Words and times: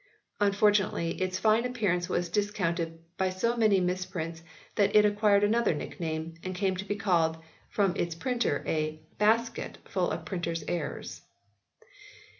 Unfortunately 0.39 1.11
its 1.21 1.37
fine 1.37 1.63
appearance 1.63 2.09
was 2.09 2.27
discounted 2.27 2.97
by 3.17 3.29
so 3.29 3.55
many 3.55 3.79
misprints 3.79 4.41
that 4.73 4.95
it 4.95 5.05
acquired 5.05 5.43
another 5.43 5.75
nickname 5.75 6.33
and 6.43 6.55
came 6.55 6.75
to 6.75 6.85
be 6.85 6.95
called 6.95 7.37
from 7.69 7.95
its 7.95 8.15
printer" 8.15 8.63
a 8.65 8.99
BasJcett 9.19 9.75
full 9.87 10.09
of 10.09 10.25
printers 10.25 10.63
errors." 10.67 11.21